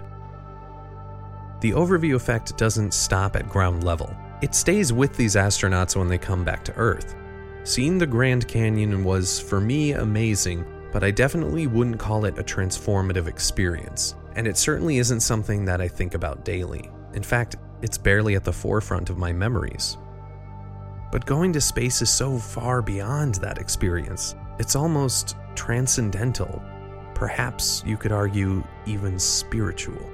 The 1.62 1.72
overview 1.72 2.16
effect 2.16 2.58
doesn't 2.58 2.94
stop 2.94 3.36
at 3.36 3.50
ground 3.50 3.84
level. 3.84 4.16
It 4.42 4.54
stays 4.54 4.94
with 4.94 5.16
these 5.16 5.36
astronauts 5.36 5.96
when 5.96 6.08
they 6.08 6.18
come 6.18 6.44
back 6.44 6.64
to 6.66 6.76
Earth. 6.76 7.16
Seeing 7.64 7.98
the 7.98 8.08
Grand 8.08 8.48
Canyon 8.48 9.04
was, 9.04 9.40
for 9.40 9.60
me, 9.60 9.94
amazing, 9.94 10.66
but 10.92 11.04
I 11.04 11.12
definitely 11.12 11.68
wouldn't 11.68 12.00
call 12.00 12.26
it 12.26 12.38
a 12.38 12.44
transformative 12.44 13.28
experience 13.28 14.16
and 14.36 14.48
it 14.48 14.58
certainly 14.58 14.98
isn't 14.98 15.22
something 15.22 15.66
that 15.66 15.82
I 15.82 15.88
think 15.88 16.14
about 16.14 16.46
daily. 16.46 16.90
In 17.14 17.24
fact, 17.24 17.56
it's 17.82 17.98
barely 17.98 18.36
at 18.36 18.44
the 18.44 18.54
forefront 18.54 19.10
of 19.10 19.18
my 19.18 19.32
memories. 19.32 19.98
But 21.12 21.26
going 21.26 21.54
to 21.54 21.62
space 21.62 22.02
is 22.02 22.10
so 22.10 22.38
far 22.38 22.82
beyond 22.82 23.36
that 23.36 23.58
experience. 23.58 24.36
It's 24.60 24.76
almost 24.76 25.38
transcendental, 25.56 26.62
perhaps 27.14 27.82
you 27.86 27.96
could 27.96 28.12
argue 28.12 28.64
even 28.86 29.18
spiritual. 29.18 30.12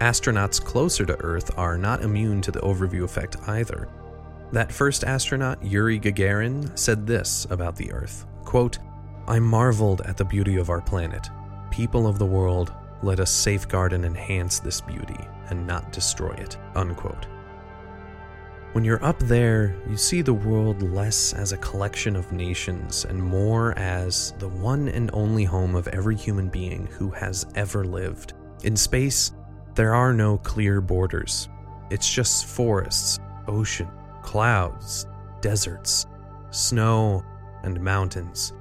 Astronauts 0.00 0.64
closer 0.64 1.04
to 1.04 1.20
Earth 1.22 1.50
are 1.58 1.76
not 1.76 2.02
immune 2.02 2.40
to 2.42 2.50
the 2.50 2.60
overview 2.60 3.04
effect 3.04 3.36
either. 3.48 3.86
That 4.50 4.72
first 4.72 5.04
astronaut, 5.04 5.62
Yuri 5.62 6.00
Gagarin, 6.00 6.76
said 6.78 7.06
this 7.06 7.46
about 7.50 7.76
the 7.76 7.92
Earth 7.92 8.26
quote, 8.44 8.78
I 9.28 9.38
marveled 9.38 10.00
at 10.00 10.16
the 10.16 10.24
beauty 10.24 10.56
of 10.56 10.70
our 10.70 10.80
planet. 10.80 11.28
People 11.70 12.06
of 12.06 12.18
the 12.18 12.26
world, 12.26 12.72
let 13.02 13.20
us 13.20 13.30
safeguard 13.30 13.92
and 13.92 14.04
enhance 14.04 14.58
this 14.58 14.80
beauty 14.80 15.20
and 15.50 15.66
not 15.66 15.92
destroy 15.92 16.32
it. 16.32 16.56
Unquote. 16.74 17.26
When 18.72 18.84
you're 18.84 19.04
up 19.04 19.18
there, 19.18 19.76
you 19.88 19.96
see 19.96 20.22
the 20.22 20.32
world 20.32 20.82
less 20.82 21.34
as 21.34 21.52
a 21.52 21.58
collection 21.58 22.16
of 22.16 22.32
nations 22.32 23.04
and 23.04 23.22
more 23.22 23.76
as 23.78 24.32
the 24.38 24.48
one 24.48 24.88
and 24.88 25.10
only 25.12 25.44
home 25.44 25.74
of 25.74 25.88
every 25.88 26.16
human 26.16 26.48
being 26.48 26.86
who 26.86 27.10
has 27.10 27.46
ever 27.54 27.84
lived. 27.84 28.32
In 28.62 28.76
space, 28.76 29.32
there 29.80 29.94
are 29.94 30.12
no 30.12 30.36
clear 30.36 30.82
borders. 30.82 31.48
It's 31.88 32.12
just 32.12 32.44
forests, 32.44 33.18
ocean, 33.48 33.88
clouds, 34.20 35.06
deserts, 35.40 36.06
snow, 36.50 37.24
and 37.62 37.80
mountains. 37.80 38.52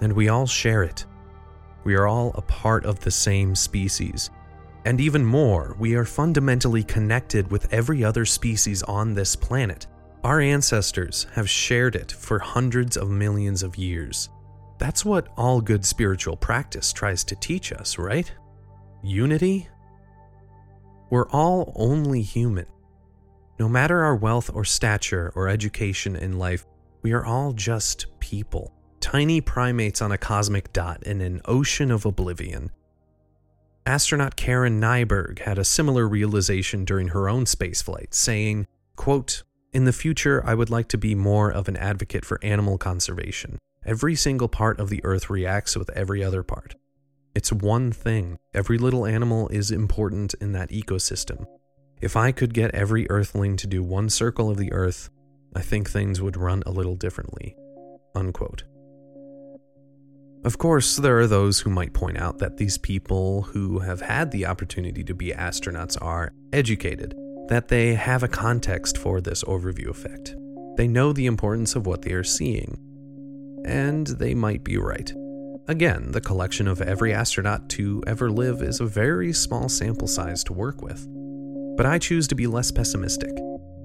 And 0.00 0.12
we 0.12 0.28
all 0.28 0.46
share 0.46 0.84
it. 0.84 1.04
We 1.82 1.96
are 1.96 2.06
all 2.06 2.30
a 2.36 2.42
part 2.42 2.86
of 2.86 3.00
the 3.00 3.10
same 3.10 3.56
species. 3.56 4.30
And 4.84 5.00
even 5.00 5.24
more, 5.24 5.74
we 5.80 5.96
are 5.96 6.04
fundamentally 6.04 6.84
connected 6.84 7.50
with 7.50 7.66
every 7.72 8.04
other 8.04 8.24
species 8.24 8.84
on 8.84 9.12
this 9.12 9.34
planet. 9.34 9.88
Our 10.22 10.40
ancestors 10.40 11.26
have 11.32 11.50
shared 11.50 11.96
it 11.96 12.12
for 12.12 12.38
hundreds 12.38 12.96
of 12.96 13.10
millions 13.10 13.64
of 13.64 13.76
years. 13.76 14.28
That's 14.78 15.04
what 15.04 15.26
all 15.36 15.60
good 15.60 15.84
spiritual 15.84 16.36
practice 16.36 16.92
tries 16.92 17.24
to 17.24 17.34
teach 17.34 17.72
us, 17.72 17.98
right? 17.98 18.30
Unity? 19.02 19.68
We're 21.10 21.28
all 21.28 21.72
only 21.76 22.22
human. 22.22 22.66
No 23.58 23.68
matter 23.68 24.02
our 24.02 24.16
wealth 24.16 24.50
or 24.54 24.64
stature 24.64 25.32
or 25.34 25.48
education 25.48 26.16
in 26.16 26.38
life, 26.38 26.64
we 27.02 27.12
are 27.12 27.24
all 27.24 27.52
just 27.52 28.06
people 28.20 28.72
tiny 29.00 29.40
primates 29.40 30.02
on 30.02 30.12
a 30.12 30.18
cosmic 30.18 30.72
dot 30.72 31.02
in 31.04 31.20
an 31.20 31.40
ocean 31.46 31.90
of 31.90 32.06
oblivion. 32.06 32.70
Astronaut 33.86 34.36
Karen 34.36 34.80
Nyberg 34.80 35.40
had 35.40 35.58
a 35.58 35.64
similar 35.64 36.06
realization 36.06 36.84
during 36.84 37.08
her 37.08 37.28
own 37.28 37.44
spaceflight, 37.44 38.12
saying, 38.14 38.66
quote, 38.96 39.42
In 39.72 39.84
the 39.84 39.92
future, 39.92 40.42
I 40.44 40.54
would 40.54 40.70
like 40.70 40.88
to 40.88 40.98
be 40.98 41.14
more 41.14 41.50
of 41.50 41.66
an 41.66 41.76
advocate 41.76 42.24
for 42.24 42.38
animal 42.42 42.78
conservation. 42.78 43.58
Every 43.84 44.14
single 44.14 44.48
part 44.48 44.78
of 44.78 44.90
the 44.90 45.02
Earth 45.02 45.30
reacts 45.30 45.76
with 45.76 45.90
every 45.90 46.22
other 46.22 46.42
part. 46.42 46.76
It's 47.34 47.52
one 47.52 47.92
thing. 47.92 48.38
Every 48.52 48.76
little 48.76 49.06
animal 49.06 49.48
is 49.48 49.70
important 49.70 50.34
in 50.40 50.52
that 50.52 50.70
ecosystem. 50.70 51.46
If 52.00 52.16
I 52.16 52.32
could 52.32 52.52
get 52.52 52.74
every 52.74 53.08
Earthling 53.08 53.56
to 53.58 53.66
do 53.68 53.82
one 53.82 54.08
circle 54.08 54.50
of 54.50 54.56
the 54.56 54.72
Earth, 54.72 55.10
I 55.54 55.60
think 55.60 55.88
things 55.88 56.20
would 56.20 56.36
run 56.36 56.62
a 56.66 56.70
little 56.70 56.96
differently. 56.96 57.56
Unquote. 58.14 58.64
Of 60.44 60.58
course, 60.58 60.96
there 60.96 61.18
are 61.18 61.26
those 61.26 61.60
who 61.60 61.70
might 61.70 61.92
point 61.92 62.18
out 62.18 62.38
that 62.38 62.56
these 62.56 62.78
people 62.78 63.42
who 63.42 63.78
have 63.80 64.00
had 64.00 64.30
the 64.30 64.46
opportunity 64.46 65.04
to 65.04 65.14
be 65.14 65.32
astronauts 65.32 65.98
are 66.00 66.32
educated, 66.52 67.14
that 67.48 67.68
they 67.68 67.94
have 67.94 68.22
a 68.22 68.28
context 68.28 68.96
for 68.96 69.20
this 69.20 69.44
overview 69.44 69.88
effect. 69.88 70.34
They 70.76 70.88
know 70.88 71.12
the 71.12 71.26
importance 71.26 71.76
of 71.76 71.86
what 71.86 72.02
they 72.02 72.12
are 72.12 72.24
seeing. 72.24 72.78
And 73.66 74.06
they 74.06 74.34
might 74.34 74.64
be 74.64 74.78
right. 74.78 75.12
Again, 75.70 76.10
the 76.10 76.20
collection 76.20 76.66
of 76.66 76.82
every 76.82 77.14
astronaut 77.14 77.68
to 77.68 78.02
ever 78.04 78.28
live 78.28 78.60
is 78.60 78.80
a 78.80 78.86
very 78.86 79.32
small 79.32 79.68
sample 79.68 80.08
size 80.08 80.42
to 80.44 80.52
work 80.52 80.82
with. 80.82 81.06
But 81.76 81.86
I 81.86 81.96
choose 81.96 82.26
to 82.26 82.34
be 82.34 82.48
less 82.48 82.72
pessimistic. 82.72 83.30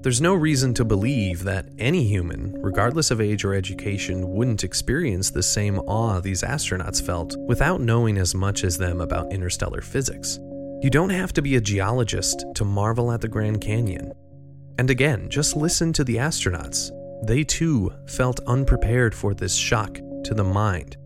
There's 0.02 0.20
no 0.20 0.34
reason 0.34 0.74
to 0.74 0.84
believe 0.84 1.44
that 1.44 1.68
any 1.78 2.02
human, 2.02 2.60
regardless 2.60 3.12
of 3.12 3.20
age 3.20 3.44
or 3.44 3.54
education, 3.54 4.30
wouldn't 4.30 4.64
experience 4.64 5.30
the 5.30 5.44
same 5.44 5.78
awe 5.78 6.18
these 6.18 6.42
astronauts 6.42 7.00
felt 7.00 7.36
without 7.46 7.80
knowing 7.80 8.18
as 8.18 8.34
much 8.34 8.64
as 8.64 8.76
them 8.76 9.00
about 9.00 9.32
interstellar 9.32 9.80
physics. 9.80 10.40
You 10.82 10.90
don't 10.90 11.10
have 11.10 11.32
to 11.34 11.40
be 11.40 11.54
a 11.54 11.60
geologist 11.60 12.44
to 12.56 12.64
marvel 12.64 13.12
at 13.12 13.20
the 13.20 13.28
Grand 13.28 13.60
Canyon. 13.60 14.12
And 14.76 14.90
again, 14.90 15.28
just 15.28 15.54
listen 15.54 15.92
to 15.92 16.02
the 16.02 16.16
astronauts. 16.16 16.90
They 17.24 17.44
too 17.44 17.92
felt 18.08 18.40
unprepared 18.48 19.14
for 19.14 19.34
this 19.34 19.54
shock 19.54 20.00
to 20.24 20.34
the 20.34 20.42
mind. 20.42 20.96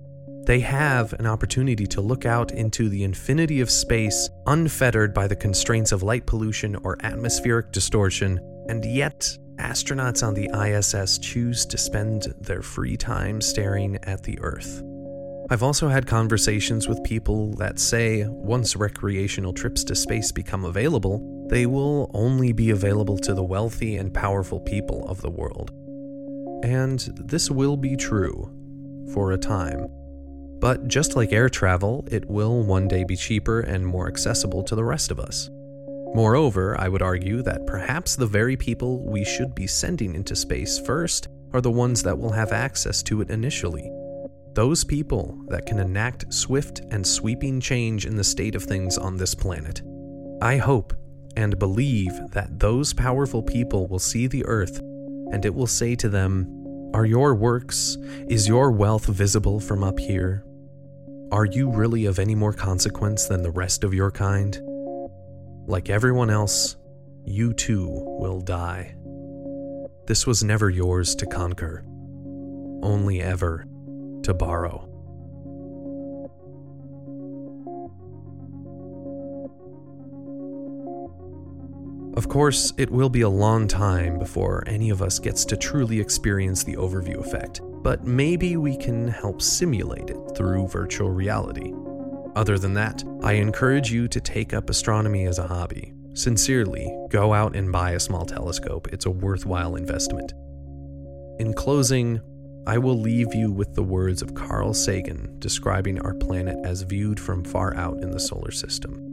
They 0.51 0.59
have 0.59 1.13
an 1.13 1.27
opportunity 1.27 1.87
to 1.87 2.01
look 2.01 2.27
out 2.27 2.51
into 2.51 2.89
the 2.89 3.05
infinity 3.05 3.61
of 3.61 3.71
space 3.71 4.29
unfettered 4.49 5.15
by 5.15 5.29
the 5.29 5.37
constraints 5.37 5.93
of 5.93 6.03
light 6.03 6.27
pollution 6.27 6.75
or 6.83 6.97
atmospheric 7.05 7.71
distortion 7.71 8.41
and 8.69 8.85
yet, 8.85 9.39
astronauts 9.59 10.27
on 10.27 10.35
the 10.35 10.51
ISS 10.53 11.19
choose 11.19 11.65
to 11.67 11.79
spend 11.79 12.35
their 12.41 12.63
free 12.63 12.97
time 12.97 13.41
staring 13.41 13.97
at 14.03 14.25
the 14.25 14.41
Earth. 14.41 14.83
I've 15.51 15.63
also 15.63 15.87
had 15.87 16.09
conversations 16.09 16.89
with 16.89 17.05
people 17.05 17.55
that 17.55 17.79
say 17.79 18.27
once 18.27 18.75
recreational 18.75 19.53
trips 19.53 19.85
to 19.85 19.95
space 19.95 20.33
become 20.33 20.65
available, 20.65 21.47
they 21.49 21.67
will 21.67 22.11
only 22.13 22.51
be 22.51 22.71
available 22.71 23.19
to 23.19 23.35
the 23.35 23.45
wealthy 23.45 23.99
and 23.99 24.13
powerful 24.13 24.59
people 24.59 25.07
of 25.07 25.21
the 25.21 25.31
world. 25.31 25.71
And 26.65 26.99
this 27.25 27.53
will 27.53 27.77
be 27.77 27.95
true. 27.95 28.51
for 29.15 29.33
a 29.33 29.39
time. 29.39 30.00
But 30.61 30.89
just 30.89 31.17
like 31.17 31.33
air 31.33 31.49
travel, 31.49 32.07
it 32.11 32.29
will 32.29 32.63
one 32.63 32.87
day 32.87 33.05
be 33.05 33.17
cheaper 33.17 33.61
and 33.61 33.87
more 33.87 34.09
accessible 34.09 34.63
to 34.65 34.75
the 34.75 34.85
rest 34.85 35.11
of 35.11 35.19
us. 35.19 35.49
Moreover, 36.15 36.79
I 36.79 36.89
would 36.89 37.03
argue 37.03 37.41
that 37.43 37.67
perhaps 37.67 38.17
the 38.17 38.27
very 38.27 38.57
people 38.57 39.03
we 39.07 39.25
should 39.25 39.55
be 39.55 39.67
sending 39.67 40.15
into 40.15 40.37
space 40.37 40.79
first 40.79 41.29
are 41.53 41.61
the 41.61 41.71
ones 41.71 42.03
that 42.03 42.19
will 42.19 42.33
have 42.33 42.53
access 42.53 43.03
to 43.05 43.21
it 43.21 43.31
initially. 43.31 43.91
Those 44.55 44.85
people 44.85 45.39
that 45.49 45.67
can 45.67 45.79
enact 45.79 46.33
swift 46.35 46.81
and 46.91 47.07
sweeping 47.07 47.61
change 47.61 48.05
in 48.05 48.17
the 48.17 48.25
state 48.25 48.55
of 48.55 48.65
things 48.65 48.99
on 48.99 49.17
this 49.17 49.35
planet. 49.35 49.83
I 50.43 50.57
hope 50.57 50.93
and 51.37 51.59
believe 51.59 52.13
that 52.33 52.59
those 52.59 52.93
powerful 52.93 53.43
people 53.43 53.87
will 53.87 54.01
see 54.01 54.27
the 54.27 54.45
earth 54.47 54.81
and 55.31 55.45
it 55.45 55.55
will 55.55 55.69
say 55.69 55.95
to 55.95 56.09
them, 56.09 56.91
Are 56.93 57.07
your 57.07 57.35
works, 57.37 57.97
is 58.29 58.49
your 58.49 58.73
wealth 58.73 59.07
visible 59.07 59.61
from 59.61 59.85
up 59.85 59.99
here? 59.99 60.45
Are 61.33 61.45
you 61.45 61.71
really 61.71 62.07
of 62.07 62.19
any 62.19 62.35
more 62.35 62.53
consequence 62.53 63.27
than 63.27 63.43
the 63.43 63.53
rest 63.53 63.85
of 63.85 63.95
your 63.95 64.11
kind? 64.11 64.59
Like 65.69 65.89
everyone 65.89 66.29
else, 66.29 66.77
you 67.25 67.53
too 67.53 67.87
will 67.89 68.41
die. 68.41 68.97
This 70.09 70.27
was 70.27 70.43
never 70.43 70.71
yours 70.71 71.15
to 71.15 71.27
conquer, 71.27 71.85
only 72.83 73.23
ever 73.23 73.65
to 74.25 74.35
borrow. 74.35 74.89
Of 82.17 82.29
course, 82.29 82.73
it 82.77 82.91
will 82.91 83.09
be 83.09 83.21
a 83.21 83.29
long 83.29 83.69
time 83.69 84.19
before 84.19 84.65
any 84.67 84.91
of 84.91 85.01
us 85.01 85.21
gets 85.21 85.45
to 85.45 85.57
truly 85.57 86.01
experience 86.01 86.65
the 86.65 86.75
overview 86.75 87.19
effect, 87.25 87.61
but 87.83 88.05
maybe 88.05 88.57
we 88.57 88.77
can 88.77 89.09
help 89.09 89.41
simulate 89.41 90.11
it 90.11 90.19
through 90.37 90.69
virtual 90.69 91.11
reality. 91.11 91.73
Other 92.37 92.59
than 92.59 92.75
that, 92.75 93.03
I 93.23 93.33
encourage 93.35 93.91
you 93.91 94.07
to 94.09 94.21
take 94.21 94.55
up 94.55 94.71
astronomy 94.71 95.27
as 95.27 95.39
a 95.39 95.47
hobby. 95.47 95.93
Sincerely, 96.15 96.95
go 97.11 97.33
out 97.33 97.57
and 97.57 97.73
buy 97.73 97.93
a 97.93 98.01
small 98.01 98.27
telescope, 98.27 98.89
it's 98.93 99.07
a 99.07 99.11
worthwhile 99.11 99.77
investment. 99.77 100.33
In 101.39 101.55
closing, 101.55 102.21
I 102.67 102.79
will 102.79 102.99
leave 102.99 103.35
you 103.35 103.51
with 103.51 103.75
the 103.75 103.83
words 103.83 104.21
of 104.21 104.35
Carl 104.35 104.75
Sagan 104.75 105.39
describing 105.39 106.01
our 106.01 106.15
planet 106.15 106.59
as 106.65 106.83
viewed 106.83 107.19
from 107.19 107.43
far 107.43 107.75
out 107.77 108.03
in 108.03 108.11
the 108.11 108.21
solar 108.21 108.51
system. 108.51 109.07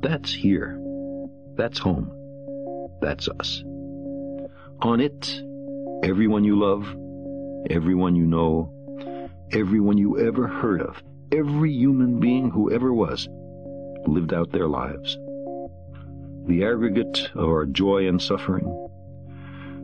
That's 0.00 0.32
here. 0.32 0.80
That's 1.56 1.78
home. 1.78 2.10
That's 3.02 3.28
us. 3.28 3.62
On 4.82 5.00
it, 5.00 5.42
everyone 6.02 6.42
you 6.42 6.58
love, 6.58 6.88
everyone 7.68 8.16
you 8.16 8.24
know, 8.24 8.72
everyone 9.52 9.98
you 9.98 10.18
ever 10.18 10.46
heard 10.46 10.80
of, 10.80 11.02
every 11.32 11.72
human 11.72 12.20
being 12.20 12.50
who 12.50 12.72
ever 12.72 12.92
was, 12.92 13.28
lived 14.06 14.32
out 14.32 14.50
their 14.50 14.68
lives. 14.68 15.18
The 16.46 16.64
aggregate 16.64 17.30
of 17.34 17.48
our 17.48 17.66
joy 17.66 18.08
and 18.08 18.20
suffering, 18.20 18.88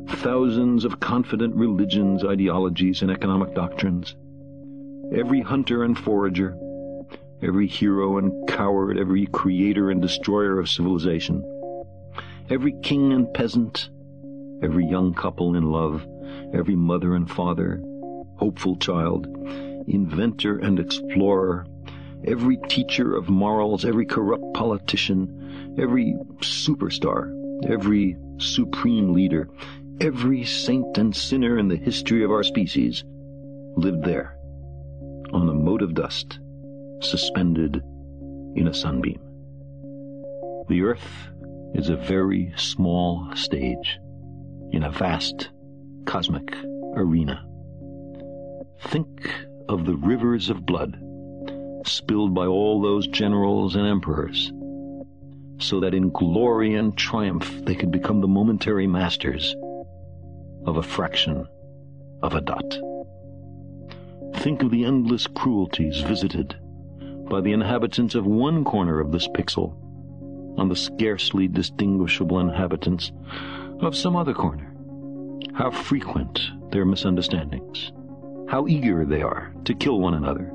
thousands 0.09 0.85
of 0.85 1.01
confident 1.01 1.55
religions, 1.55 2.25
ideologies, 2.25 3.03
and 3.03 3.11
economic 3.11 3.55
doctrines, 3.55 4.17
every 5.15 5.41
hunter 5.41 5.85
and 5.85 5.99
forager, 5.99 6.57
every 7.43 7.67
hero 7.67 8.19
and 8.19 8.49
coward, 8.49 8.99
every 8.99 9.27
creator 9.27 9.91
and 9.91 10.01
destroyer 10.01 10.59
of 10.59 10.69
civilization, 10.69 11.45
every 12.49 12.75
king 12.83 13.13
and 13.13 13.33
peasant, 13.35 13.91
every 14.63 14.87
young 14.87 15.13
couple 15.13 15.55
in 15.55 15.71
love, 15.71 16.07
every 16.53 16.77
mother 16.77 17.15
and 17.15 17.31
father, 17.31 17.83
hopeful 18.37 18.77
child, 18.77 19.27
inventor 19.87 20.59
and 20.59 20.79
explorer, 20.79 21.67
every 22.25 22.59
teacher 22.69 23.17
of 23.17 23.29
morals, 23.29 23.85
every 23.85 24.07
corrupt 24.07 24.55
politician, 24.55 25.75
every 25.79 26.15
superstar, 26.41 27.33
every 27.69 28.17
supreme 28.39 29.13
leader, 29.13 29.49
every 30.01 30.45
saint 30.45 30.99
and 30.99 31.15
sinner 31.15 31.59
in 31.59 31.69
the 31.69 31.77
history 31.77 32.25
of 32.25 32.31
our 32.31 32.43
species 32.43 33.05
lived 33.77 34.05
there, 34.05 34.37
on 35.33 35.49
a 35.49 35.55
mote 35.55 35.83
of 35.83 35.95
dust, 35.95 36.39
suspended 37.01 37.83
in 38.57 38.69
a 38.69 38.75
sunbeam. 38.75 39.21
The 40.69 40.83
earth 40.83 41.29
is 41.75 41.89
a 41.89 41.97
very 41.97 42.53
small 42.57 43.31
stage 43.35 43.99
in 44.73 44.83
a 44.83 44.91
vast 44.91 45.51
cosmic 46.07 46.57
arena. 46.95 47.45
Think 48.81 49.31
of 49.69 49.85
the 49.85 49.97
rivers 49.97 50.49
of 50.49 50.65
blood 50.65 50.97
spilled 51.85 52.35
by 52.35 52.47
all 52.47 52.81
those 52.81 53.07
generals 53.07 53.77
and 53.77 53.87
emperors, 53.87 54.53
so 55.59 55.81
that 55.81 55.95
in 55.95 56.11
glory 56.11 56.75
and 56.75 56.97
triumph 56.97 57.65
they 57.65 57.75
could 57.75 57.91
become 57.91 58.21
the 58.21 58.29
momentary 58.29 58.87
masters 58.87 59.55
of 60.65 60.77
a 60.77 60.83
fraction 60.83 61.47
of 62.23 62.35
a 62.35 62.41
dot. 62.41 62.79
Think 64.43 64.63
of 64.63 64.71
the 64.71 64.85
endless 64.85 65.27
cruelties 65.27 66.01
visited 66.01 66.57
by 67.29 67.41
the 67.41 67.53
inhabitants 67.53 68.15
of 68.15 68.27
one 68.27 68.65
corner 68.65 69.01
of 69.01 69.13
this 69.13 69.29
pixel 69.29 69.75
on 70.59 70.69
the 70.69 70.77
scarcely 70.77 71.49
distinguishable 71.49 72.41
inhabitants 72.41 73.13
of 73.81 73.97
some 73.97 74.17
other 74.17 74.35
corner. 74.35 74.76
How 75.55 75.71
frequent 75.71 76.41
their 76.71 76.85
misunderstandings, 76.85 77.93
how 78.49 78.67
eager 78.67 79.05
they 79.05 79.23
are 79.23 79.53
to 79.65 79.75
kill 79.75 80.01
one 80.01 80.15
another, 80.15 80.53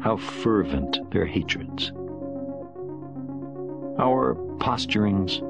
how 0.00 0.16
fervent 0.16 0.98
their 1.10 1.26
hatreds. 1.26 1.90
Our 3.98 4.34
posturings, 4.58 5.40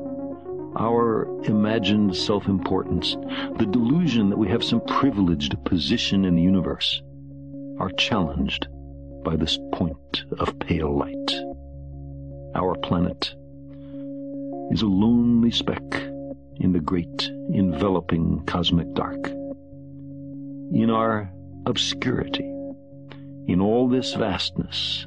our 0.79 1.27
imagined 1.45 2.17
self 2.17 2.47
importance, 2.47 3.17
the 3.59 3.67
delusion 3.67 4.31
that 4.31 4.39
we 4.39 4.49
have 4.49 4.63
some 4.63 4.81
privileged 4.83 5.63
position 5.65 6.25
in 6.25 6.37
the 6.37 6.43
universe, 6.43 7.03
are 7.79 7.91
challenged 7.91 8.69
by 9.25 9.37
this 9.37 9.59
point 9.73 10.25
of 10.39 10.59
pale 10.61 10.97
light. 10.97 11.33
Our 12.55 12.77
planet 12.77 13.35
is 14.71 14.83
a 14.83 14.87
lonely 14.87 15.51
speck 15.51 15.83
in 16.61 16.73
the 16.73 16.81
great 16.81 17.29
enveloping 17.53 18.45
cosmic 18.47 18.93
dark. 18.95 19.29
In 20.73 20.91
our 20.91 21.31
obscurity, 21.67 22.45
in 23.47 23.61
all 23.61 23.89
this 23.89 24.15
vastness, 24.15 25.07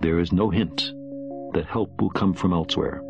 there 0.00 0.18
is 0.18 0.32
no 0.32 0.50
hint 0.50 0.92
that 1.52 1.66
help 1.68 2.00
will 2.00 2.10
come 2.10 2.34
from 2.34 2.52
elsewhere 2.52 3.02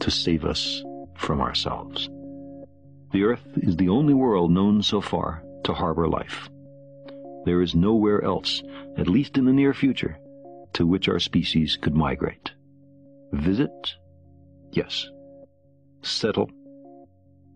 to 0.00 0.10
save 0.10 0.44
us 0.44 0.82
from 1.16 1.40
ourselves. 1.40 2.08
The 3.12 3.24
Earth 3.24 3.46
is 3.56 3.76
the 3.76 3.88
only 3.88 4.14
world 4.14 4.50
known 4.50 4.82
so 4.82 5.00
far 5.00 5.42
to 5.64 5.72
harbor 5.72 6.08
life. 6.08 6.48
There 7.44 7.62
is 7.62 7.74
nowhere 7.74 8.22
else, 8.22 8.62
at 8.96 9.08
least 9.08 9.38
in 9.38 9.44
the 9.44 9.52
near 9.52 9.72
future, 9.72 10.18
to 10.74 10.86
which 10.86 11.08
our 11.08 11.18
species 11.18 11.78
could 11.80 11.94
migrate. 11.94 12.52
Visit 13.32 13.96
Yes. 14.72 15.08
Settle? 16.02 16.50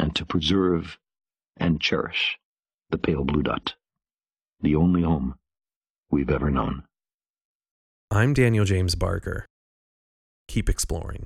and 0.00 0.16
to 0.16 0.24
preserve 0.24 0.98
and 1.58 1.78
cherish 1.78 2.38
the 2.88 2.96
pale 2.96 3.22
blue 3.22 3.42
dot, 3.42 3.74
the 4.62 4.74
only 4.74 5.02
home 5.02 5.34
we've 6.10 6.30
ever 6.30 6.50
known. 6.50 6.84
I'm 8.10 8.32
Daniel 8.32 8.64
James 8.64 8.94
Barker. 8.94 9.44
Keep 10.48 10.70
exploring. 10.70 11.18